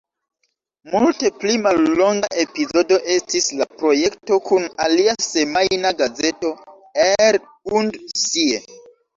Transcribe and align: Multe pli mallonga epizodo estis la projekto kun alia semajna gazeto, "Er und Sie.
Multe 0.93 1.29
pli 1.41 1.57
mallonga 1.65 2.29
epizodo 2.45 2.97
estis 3.17 3.49
la 3.59 3.67
projekto 3.83 4.39
kun 4.47 4.65
alia 4.87 5.15
semajna 5.27 5.93
gazeto, 6.01 6.53
"Er 7.07 7.41
und 7.77 8.03
Sie. 8.25 8.67